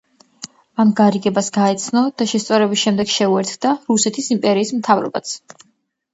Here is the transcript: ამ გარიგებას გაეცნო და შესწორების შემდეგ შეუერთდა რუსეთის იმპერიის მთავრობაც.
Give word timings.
ამ 0.83 0.93
გარიგებას 0.99 1.49
გაეცნო 1.57 2.03
და 2.21 2.27
შესწორების 2.31 2.81
შემდეგ 2.85 3.13
შეუერთდა 3.17 3.75
რუსეთის 3.93 4.33
იმპერიის 4.39 4.75
მთავრობაც. 4.81 5.37